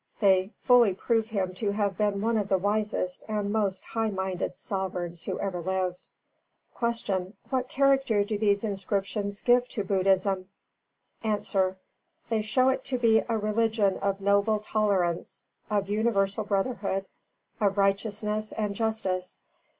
They 0.19 0.49
fully 0.63 0.95
prove 0.95 1.27
him 1.27 1.53
to 1.53 1.73
have 1.73 1.95
been 1.95 2.21
one 2.21 2.35
of 2.35 2.49
the 2.49 2.57
wisest 2.57 3.23
and 3.29 3.53
most 3.53 3.85
high 3.85 4.09
minded 4.09 4.55
sovereigns 4.55 5.25
who 5.25 5.39
ever 5.39 5.61
lived. 5.61 6.07
29.5. 6.79 7.03
Q. 7.05 7.33
What 7.51 7.69
character 7.69 8.23
do 8.23 8.35
these 8.35 8.63
inscriptions 8.63 9.43
give 9.43 9.67
to 9.69 9.83
Buddhism? 9.83 10.49
A. 11.23 11.75
They 12.31 12.41
show 12.41 12.69
it 12.69 12.83
to 12.85 12.97
be 12.97 13.19
a 13.29 13.37
religion 13.37 13.97
of 13.99 14.21
noble 14.21 14.57
tolerance, 14.59 15.45
of 15.69 15.87
universal 15.87 16.45
brotherhood, 16.45 17.05
of 17.59 17.77
righteousness 17.77 18.51
and 18.53 18.73
justice. 18.73 19.37